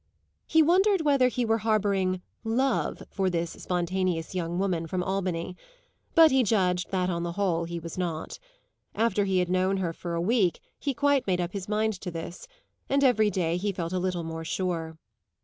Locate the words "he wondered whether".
0.47-1.27